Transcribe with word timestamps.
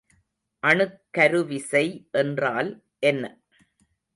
அணுக்கருவிசை 0.63 1.83
என்றால் 2.13 2.71
என்ன? 3.03 3.23